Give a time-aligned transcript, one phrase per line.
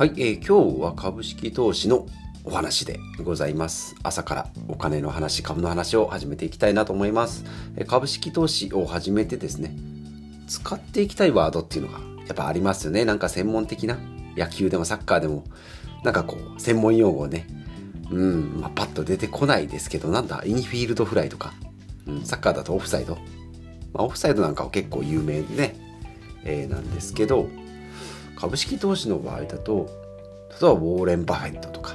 [0.00, 2.06] はい、えー今日は株式投資の
[2.44, 3.94] お話でございます。
[4.02, 7.44] 朝からお金の話、株の話を始めていきたいなと思います。
[7.76, 9.76] え株式投資を始めてですね、
[10.48, 13.04] 使っていきたいワードっていうのがやっぱありますよね。
[13.04, 13.98] なんか専門的な
[14.38, 15.44] 野球でもサッカーでも、
[16.02, 17.46] なんかこう、専門用語ね、
[18.10, 21.52] うん、まあ、パッと出てこないですけど、なんだ、インフィールドフライとか、
[22.06, 23.16] うん、サッカーだとオフサイド。
[23.92, 25.76] まあ、オフサイドなんかは結構有名でね、
[26.44, 27.50] えーなんですけど、
[28.40, 29.86] 株式投資の場合だと、
[30.50, 31.94] 例えばウォーレン・バフェットとか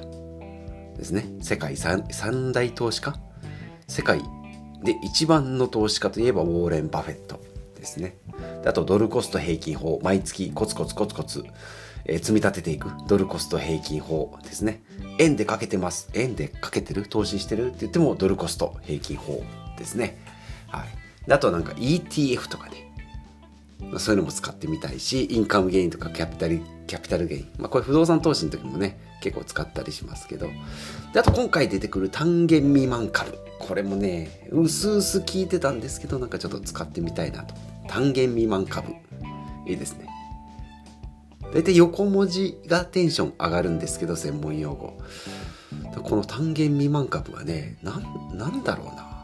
[0.95, 3.15] ですね、世界三三大投資家？
[3.87, 4.21] 世界
[4.83, 7.41] で一番の投資家といえばウォーレン・バフェット
[7.75, 8.17] ですね。
[8.61, 11.43] であとドルコスト平均法、毎月コツコツコツコツ、
[12.05, 14.83] えー積み立てていくドルコスト平均法ですね。
[15.17, 16.09] 円でかけてます。
[16.13, 17.07] 円でかけてる？
[17.07, 17.69] 投資してる？
[17.69, 19.43] って言ってもドルコスト平均法
[19.79, 20.19] ですね。
[20.67, 21.31] はい。
[21.31, 22.84] あとなんか ETF とかね、
[23.79, 27.47] まあそういうのも使ってみたいし、インカムゲインとかキャピタル、キャピタルゲイン。
[27.57, 30.47] まあこれ不動産投資の時もね、結構使ったりしますけど。
[31.13, 33.37] で、あと今回出てくる単元未満株。
[33.59, 37.55] これもね、うすうす聞いてたんですけど、なんかちょっと使ってみたいなと。
[37.87, 38.89] 単元未満株。
[39.67, 40.07] いいですね。
[41.53, 44.97] 大体横文字がテンション上がるんですけど、専門用語。
[46.03, 49.14] この単元未満株はね、なん、だろうな。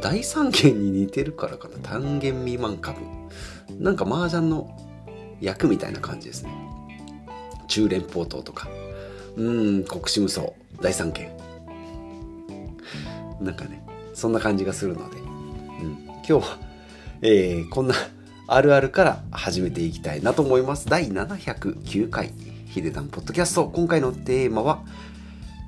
[0.00, 1.78] 大三元に似てるからかな？
[1.78, 3.00] 単元未満株。
[3.78, 4.70] なんか麻雀の
[5.40, 6.50] 役みたいな感じですね。
[7.68, 8.68] 中連邦党とか。
[9.36, 10.52] うん国士無双。
[10.80, 11.30] 大三元
[13.40, 13.82] なんかね
[14.14, 16.58] そんな感じがするので、うん、今日は、
[17.22, 17.94] えーこんな
[18.46, 20.86] あるあるから始めていきたいなと思います。
[20.86, 22.32] 第709回
[22.66, 23.68] ヒデダンポッドキャスト。
[23.74, 24.84] 今回のテーマは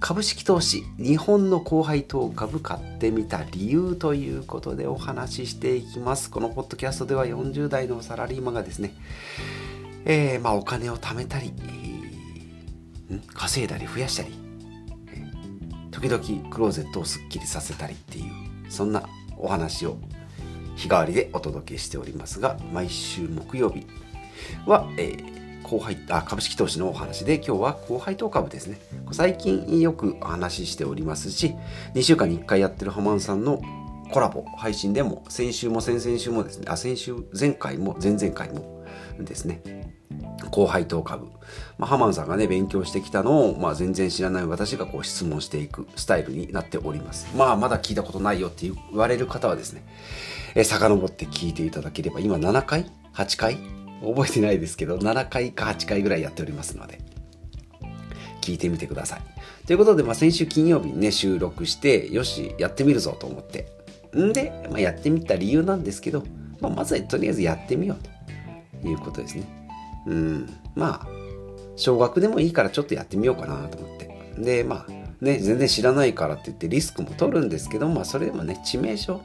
[0.00, 6.30] 株式投資日本の高配当株買ってみた理由ということでお話ししていきます。
[6.30, 8.94] このポッドキャストでは40代のサラリーマンがですね、
[10.04, 11.88] えーまあ、お金を貯めたり、えー
[13.32, 14.34] 稼いだり増やしたり、
[15.90, 19.08] 時々クローゼットをすっきりさせたりっていうそんな
[19.38, 19.96] お話を
[20.76, 23.86] 日替わりでお届けしておりますが毎週木曜日
[24.66, 28.78] は、えー高配あ株式投資のお話で今日は高配当株ですね。
[29.12, 31.54] 最近よくお話ししておりますし
[31.94, 33.60] 2週間に1回やってるハマンさんの
[34.10, 36.64] コラボ配信でも先週も先々週もですね。
[36.68, 38.82] あ先週前回も前々回も
[39.20, 39.60] ですね。
[40.50, 41.26] 高配当株、
[41.76, 47.28] まあ、ハマンさんがね勉強してきたのを、まあ、全然知らない私がこう質問していくスタイルになっております。
[47.36, 49.84] まあまだ聞いたことないよって言われる方はですね
[50.54, 53.87] え遡って聞いていただければ今7回？8回？
[54.00, 57.00] 覚えてないですけど7回か8回ぐらいやっておりますので
[58.40, 59.22] 聞いてみてください。
[59.66, 63.66] ということで、まあ、先週金曜日にね収録してよしやってみるぞと思って。
[64.16, 66.24] んで、まあ、やってみた理由なんですけど、
[66.60, 68.18] まあ、まずはとりあえずやってみようと。
[68.88, 69.44] いうことですね。
[70.06, 70.46] うん。
[70.74, 71.06] まあ
[71.76, 74.08] 少額でもいいからちょっとやってみようかなと思って。
[74.38, 79.16] でまあね全然知らないからって言ってリスクも取るんですけどまあそれでもね致命傷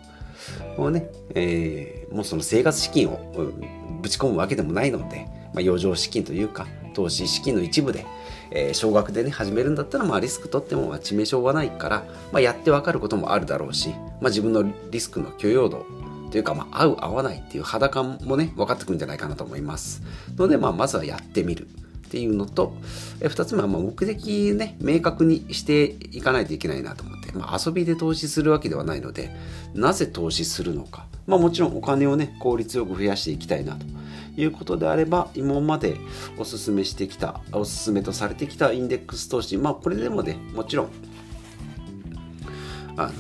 [0.78, 8.06] をね、えーもうその生活資金をうんぶち込むわけでもないので、まあ、余剰資金というか投資資金の一部で、
[8.52, 15.86] えー少額でね始めるんだったらまあリスク取っても致命傷はないから、まあ、やってわかることもあるだろうし、まあ、自分のリスクの許容度
[16.30, 20.04] というか、まあ、合う合わないっていう肌感もね分かってくるんじゃないかなと思います。
[20.36, 21.68] ので、まあ、まずはやってみる。
[22.14, 22.76] っていうのと、
[23.22, 29.36] え2つ目はま目的ね明確にしていかないといけないなと思って、まあ、遊びで投資するわけではないので
[29.74, 33.86] なぜ投資するのか、まあ、もちろんお金をね効率よく増やしていきたいなと。
[34.36, 35.96] いうことであれば今まで
[36.40, 40.90] おすすめしてきたおすすめとされてきたインデックス投資まあこれでもねもちろん
[42.98, 43.12] あの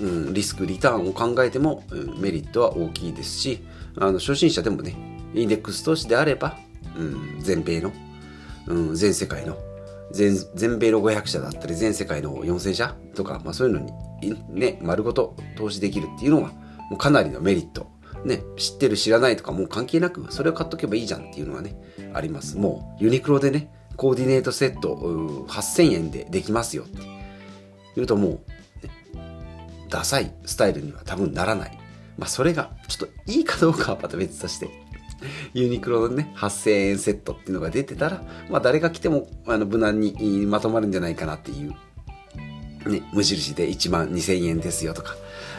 [0.00, 3.64] うん、リスクリターンを考えても、うんメリットは大きいですし
[3.96, 4.94] あの初心者でもね
[5.34, 6.56] インデックス投資であれば、
[6.96, 7.92] うん、全米の、
[8.66, 9.56] うん、全世界の？
[10.12, 12.96] 全全米の500社だったり全世界の4000社？
[13.14, 13.80] とか、まあ、そういうの
[14.20, 16.50] に、ね、丸ごと投資できるっていうのは
[16.90, 17.90] もうかなりのメリット、
[18.24, 21.74] ね、知ってる知らないとかもう関係なくそれを買っとけばいいじゃんっていうのはね
[22.12, 22.58] あります。
[22.58, 27.00] もうユニクロでねコーディネートセットうん8000円でできますよって。
[27.94, 28.40] 言うともう
[29.90, 31.78] ダサいスタイルには多分ならない。
[32.18, 34.70] まあそれがちょっといいかどうかはまた別として。
[35.54, 45.16] ユニクロのね、8000円セットっていうのが出てたら、まあ誰が来てもあの無難にまとまるんじゃないかなっていう、ね、無印で1万2000円ですよとか、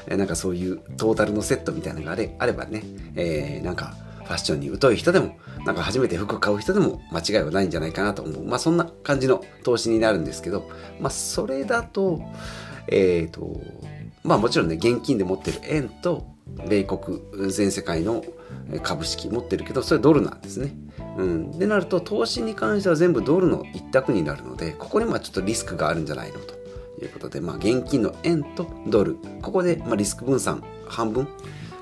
[0.07, 2.83] えなんかそういうトータルのセットみたいなのがあれあればね、
[3.15, 8.45] えーなんかファッションに疎い人でも、なんか初めて服買う人でも間違いはないんじゃないかなと思う。
[8.45, 10.69] まあそんな感じの投資になるんですけど、
[10.99, 12.21] まあそれだと、
[12.87, 13.61] えっ、と、
[14.23, 16.25] まあもちろんね、現金で持ってる円と、
[16.67, 17.21] 米国
[17.51, 18.23] 全世界の
[18.81, 20.73] 株式持ってるけど、それドルなんですね。
[21.17, 26.55] うん、でなると投資に関しては全部ドルの一択になるのでここにまあちょっとリスクがあるんじゃないのと
[27.03, 29.17] いうことで、まあ、現金の円とドル。
[29.41, 31.27] ここでまあリスク分散半分？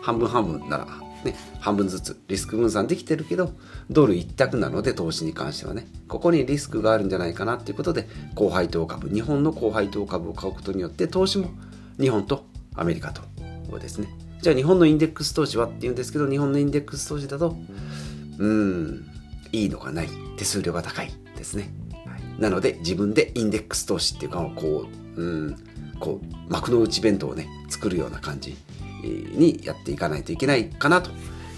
[0.01, 0.87] 半分半分なら
[1.23, 3.51] ね、半分ずつリスク分散できてるけど
[3.91, 5.87] ドル一択なので投資に関してはね。
[6.07, 9.07] ここにリスクがあるんじゃないかなっていうことで高配当株。
[9.09, 11.51] 日本の高配当株を買うことによって投資も
[11.99, 12.43] 日本と
[12.75, 13.21] アメリカと
[13.77, 14.09] ですね。
[14.41, 17.55] じゃあ日本のインデックス投資はっていうんですけど日本のインデックス投資だと
[18.37, 19.07] うん
[19.51, 21.69] いいのがない手数料が高いですね、
[22.05, 25.55] はい、なので自分でインデックス投資っていうかこううん
[25.99, 28.57] こう幕の内弁当をね作るような感じ
[29.03, 31.11] にやっていかないといけないかなと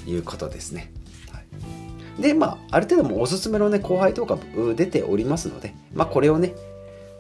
[0.06, 0.92] いうことですね。
[1.32, 1.40] は
[2.20, 4.38] い、で、まあ、ある程度もおすすめのね、後輩とか
[4.76, 6.54] 出ておりますので、まあ、これをね、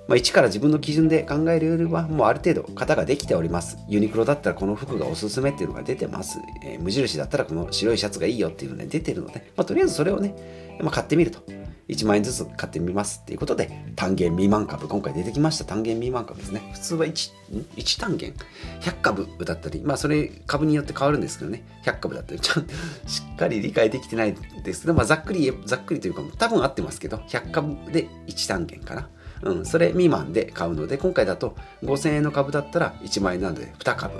[0.07, 3.77] まあ、一から自分の基準で考えるよりは、もうある程度型ができております。
[3.88, 6.39] ユニクロだったらこの服がおすすめっていうのが出てます。
[6.63, 10.35] えー、無印だったらこの白いシャツがいいよっていうのが出てるので、まあ、とりあえずそれをね、
[10.81, 11.41] まあ、買ってみると。
[11.89, 16.61] 1万円ずつ買ってみますっていうことで、単元未満株、今回出てきました単元未満株ですね。
[16.73, 17.31] 普通は 1,
[17.75, 18.33] 1単元、
[18.81, 22.73] 100株だったり、まあそれ株によって変わるんですけどね、100株だったり、ちゃんと
[23.05, 24.33] しっかり理解できてない
[24.63, 29.09] ですけど、まあざっくり、ざっくりというか、多分合ってますけど、100株で1単元かな。
[29.43, 34.13] うん、それ未満で買うので、今回だと5000円の株だったら1万円なので2株、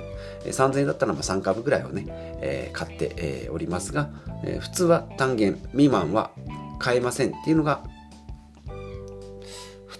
[0.44, 2.04] 3000円だったらまあ3株ぐらいをね、
[2.40, 4.10] えー、買って、えー、おりますが、
[4.44, 6.30] えー、普通は単元未満は
[6.78, 7.82] 買えませんっていうのが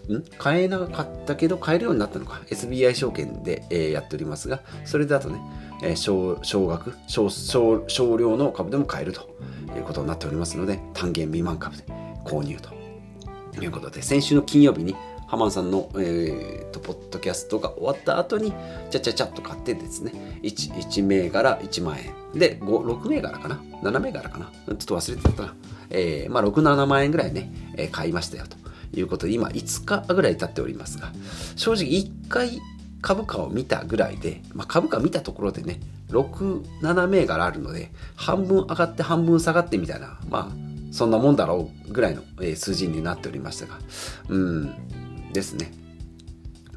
[0.09, 0.23] ん？
[0.37, 2.43] 買えなかったけど買えるようになったのか。
[2.51, 5.41] SBI 証券で、えー、やっておりますがそれだとね、
[5.83, 9.35] えー、少少額少少少量の株でも買えると
[9.75, 11.85] いうことになっておりますので単元未満株で
[12.25, 12.75] 購入と
[13.63, 14.95] いうことで先週の金曜日に
[15.35, 18.53] ハマンさんの、えーと、ポッドキャストが終わった後に
[18.91, 20.13] ちゃちゃちゃっと買ってですね。
[20.43, 22.15] 1, 1銘柄1万円。
[22.39, 24.47] で6銘柄かな？7銘柄かな？
[24.47, 25.55] ちょっと忘れてたな。
[25.91, 28.57] えー、まあ、6、7万円ぐらいね、えー、買いましたよと。
[28.97, 31.11] いうことで、今5日ぐらい経っておりますが、
[31.57, 32.61] 正直1回
[33.03, 42.23] 株価を見たぐらいで、まあ、株価見たところでね、6、7銘柄あるので、半分上がって半分下がってみたいな、まあ、そんなもんだろうぐらいの、
[42.55, 43.81] 数字になっておりましたが、
[44.29, 44.75] うん、
[45.35, 45.71] ですね。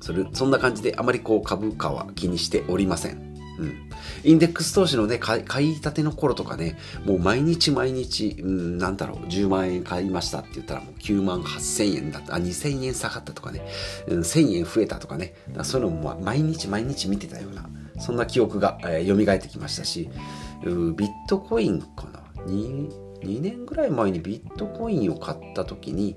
[0.02, 3.28] それそんな感じであまりこう株価は気にしておりません。
[3.60, 3.90] うん。
[4.24, 13.68] インデックス投資のね、買い買いたての頃とかね、もう毎日毎日、うん、なんだろう、10万円買いましたって言ったらもう9万8000円だった、あ、2000円下がったとかね、
[14.08, 17.68] うん、1000円増えたとかね、かそういうのも毎日毎日見てたような、
[18.00, 20.10] そんな記憶が、えー、蘇ってきましたし、
[20.64, 26.16] ビットコインかな？2, 2年ぐらい前にビットコインを買った時に、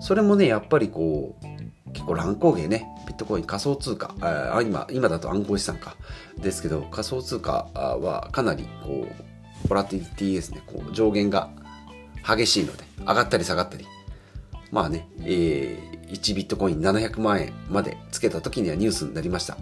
[0.00, 1.46] それもね、やっぱりこう、
[1.92, 5.96] 結構乱高下ね、ビットコイン仮想通貨、あ今今だと暗号資産か、
[6.40, 9.06] ですけど仮想通貨はかなりこ
[9.64, 11.50] う、ボラティリティですね、こう上限が
[12.26, 13.86] 激しいので、上がったり下がったり。
[14.70, 19.56] まあね、えー、1ビットコイン700万円までつけた時にはニュースになりました。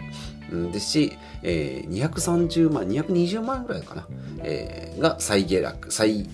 [0.55, 4.07] んですし、えー、230万、220万ぐらいかな、
[4.43, 6.29] えー、が再下落、再、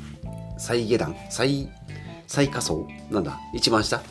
[0.59, 1.69] 再下段、再、
[2.27, 4.03] 最下層なんだ、一番下。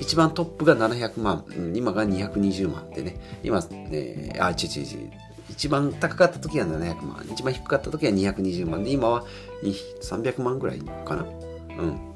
[0.00, 1.44] 一番トップが700万、
[1.74, 5.10] 今が220万でね、今、えー、あ、違う違う違う、
[5.50, 9.24] 一番高かった時は700万、一番低かった時は220万で、今は
[9.62, 12.14] 300万ぐらいかな、うん、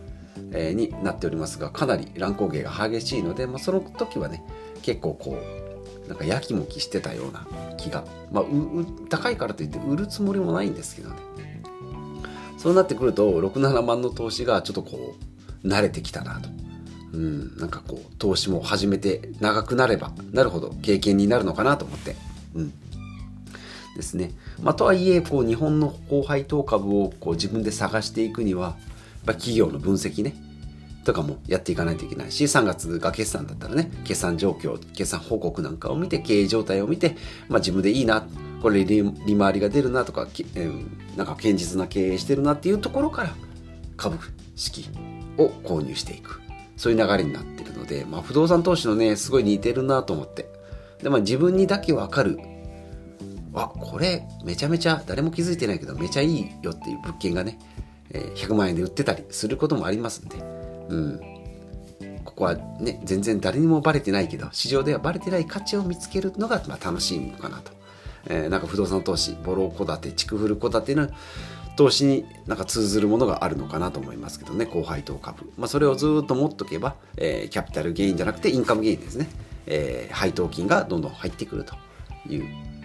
[0.53, 4.43] えー、になっておりますが、かなり乱高下が激しいので、まあ、その時はね、
[4.83, 5.39] 結構こ
[6.05, 8.45] う、なんかやきもきしてたような気が、まあ、
[9.11, 11.17] 高いからといって売るつもりもないんですけどね。
[12.57, 15.15] そうなってくると、6、7万の投資がちょっとこ
[15.63, 16.49] う、慣れてきたなと。
[17.19, 22.15] うん、なんかこう投資も始めて長くなればなるほど経験になるのかなと思って、
[22.55, 22.73] うん、
[23.97, 24.31] ですね。
[24.63, 28.77] まあ、とはいえこう日本の高配当株をこう自分で探していくにはやっ
[29.27, 30.37] ぱ企業の分析ね
[31.05, 37.17] とかもやっていかないといけないし3月が決算だったらね決算状況決算報告なんかを見て経営状態を見て、
[37.49, 38.29] まあ、自分でいいな
[38.63, 39.03] これ利
[39.37, 43.35] 回りが出るなとか、えー、なんか堅実な経営してるなっていうところから
[43.97, 44.19] 株
[44.55, 44.89] 式
[45.37, 46.48] を購入していく。
[46.79, 50.49] そういう流れになってるので、まあ、不動産投資のね、すごい似てるなと思って。
[51.03, 52.39] で、まあ、自分にだけわかる。
[53.53, 57.59] あ、これ、めちゃめちゃ、誰も気づいてないけど、めちゃいいよっていう物件がね、
[58.13, 60.37] 100万円で売ってたりすることもありますんで、
[60.89, 61.21] うん。
[62.25, 67.73] ここはね、全然誰にもバレてないけど、市場ではバレてない価値を見つけるのが、まあ、楽しいのかなと。
[68.29, 71.09] えー、なんか不動産投資、ボロ戸建て、築古戸建ての
[71.79, 75.53] 投資になんか通ずるものがあるのかなと思いますけどね、高配当株。
[75.57, 79.29] まあ、それをずっと持っとけば、えー、キャピタルゲインじゃなくてインカムゲインですね。
[79.67, 81.77] えー、配当金がどんどん入ってくると
[82.29, 82.45] いう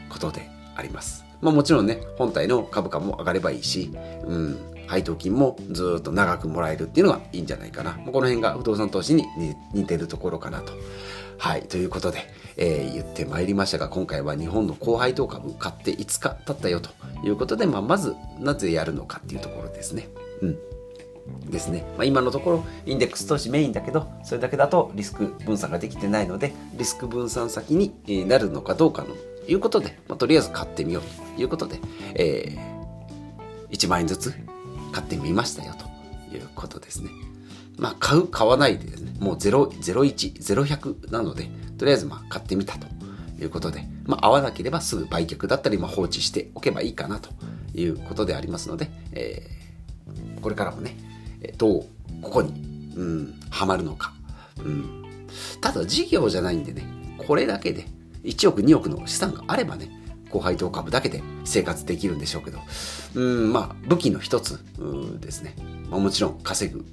[0.10, 1.26] ことであります。
[1.42, 3.90] まあ、もちろんね、本体の株価も上がればいいし、
[4.28, 7.94] うん、配当金もずっと長くもらえるっていうのがいいんじゃないかな。
[7.94, 9.25] この辺が不動産投資に
[9.74, 10.74] 似てるところかなと。
[11.38, 12.20] はい、ということで、
[12.58, 16.90] えー、言ってまいりましたが、今回は日本の高配当株買って5日経ったよと
[17.25, 20.10] いうことで、まあ、まずなぜやるのかっていうところですね。
[20.42, 20.58] うん。
[21.50, 21.86] ですね。
[21.98, 29.16] まあ、今のところ、インデックス投資メインだけど、それだけだとリスク分散ができてないので、リスク分散先になるのかどうかの
[29.48, 31.04] いうことで、まあ、とりあえず買ってみよう
[31.36, 31.80] ということで、
[32.16, 34.34] えー、1万円ずつ
[34.94, 37.10] 買ってみましたよということですね。
[37.78, 42.88] まあ、買う、買わないでですね、もう0、01、0100なので、とりあえずまあ買ってみたと
[43.42, 47.30] いうことで、まあ、合わなければすぐ売却だったり、まあ、放置しておけばいいかなと
[47.74, 50.96] いうことでありますので、えー、これからもね、
[51.58, 51.86] どう、
[52.22, 54.14] ここに、うん、はまるのか。
[54.64, 55.28] うん。
[55.60, 56.86] ただ、事業じゃないんでね、
[57.18, 57.88] これだけで、
[58.24, 59.90] 1億、2億の資産があればね、
[60.34, 62.58] 高配当株だけで生活できるんでしょうけど、
[63.13, 64.60] うん、まあ、武器の一つ
[65.20, 65.56] ですね。
[65.92, 66.84] まあ、もちろん稼ぐ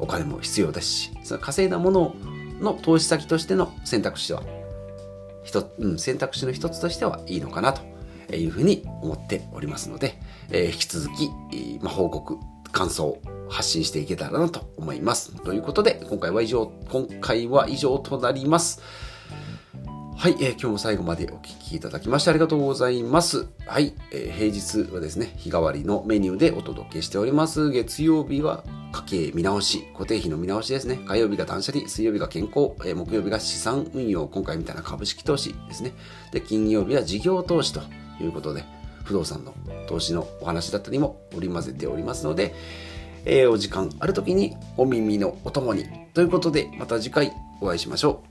[0.00, 2.16] お金も必要ですし、その稼いだもの
[2.60, 4.42] の投資先としての選択肢は、
[5.78, 11.30] うん、選択肢の一つとしてはいいのかなというふうに思っておりますので、えー、引き続き、
[11.80, 12.38] まあ、報告、
[12.72, 15.32] 感想、発信していけたらなと思います。
[15.42, 18.82] ということで、今回は以上、今回は以上となります。
[20.18, 23.46] はい、えー、今日も最後までお聴きいただきましてありがとうございます。
[23.66, 27.70] はい、えー、平日はですね、日替わりのメニューでお届けしております。
[27.70, 30.98] 月曜日は家計見直し、固定費の見直しですね。
[31.06, 35.92] 火曜日が断捨離、水曜日が健康、えー、木曜日が資産運用、今回みたいな株式投資ですね。
[36.32, 37.80] で、金曜日は事業投資と
[38.20, 38.64] いうことで、
[39.04, 39.54] 不動産の
[39.86, 42.56] 投資のお話だったりも織り交ぜておりますので、
[43.24, 45.84] えー、お時間ある時にお耳のお供に。
[46.12, 48.27] ということで、また次回お会いしましょう。